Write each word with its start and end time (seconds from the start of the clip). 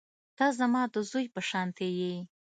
ته 0.37 0.45
زما 0.59 0.81
د 0.93 0.95
زوى 1.09 1.25
په 1.33 1.41
شانتې 1.49 1.87
يې. 1.99 2.15